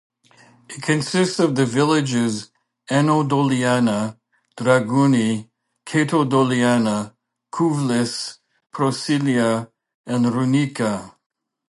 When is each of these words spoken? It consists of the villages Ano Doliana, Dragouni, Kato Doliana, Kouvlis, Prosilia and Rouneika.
It 0.67 0.81
consists 0.81 1.37
of 1.37 1.53
the 1.53 1.63
villages 1.67 2.49
Ano 2.89 3.21
Doliana, 3.21 4.17
Dragouni, 4.57 5.47
Kato 5.85 6.25
Doliana, 6.25 7.13
Kouvlis, 7.53 8.39
Prosilia 8.73 9.69
and 10.07 10.25
Rouneika. 10.25 11.13